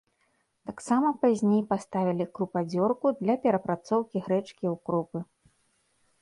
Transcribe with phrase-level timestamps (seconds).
[0.67, 5.19] Тамсама пазней паставілі крупадзёрку для перапрацоўкі грэчкі ў крупы.